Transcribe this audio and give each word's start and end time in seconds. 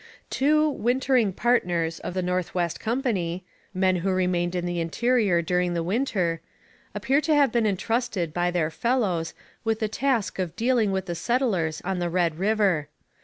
Two 0.31 0.67
'wintering 0.67 1.31
partners' 1.31 1.99
of 1.99 2.15
the 2.15 2.23
North 2.23 2.55
West 2.55 2.79
Company 2.79 3.45
men 3.71 3.97
who 3.97 4.09
remained 4.11 4.55
in 4.55 4.65
the 4.65 4.79
interior 4.79 5.43
during 5.43 5.75
the 5.75 5.83
winter 5.83 6.41
appear 6.95 7.21
to 7.21 7.35
have 7.35 7.51
been 7.51 7.67
entrusted 7.67 8.33
by 8.33 8.49
their 8.49 8.71
fellows 8.71 9.35
with 9.63 9.79
the 9.79 9.87
task 9.87 10.39
of 10.39 10.55
dealing 10.55 10.91
with 10.91 11.05
the 11.05 11.13
settlers 11.13 11.83
on 11.85 11.99
the 11.99 12.09
Red 12.09 12.39
River. 12.39 12.87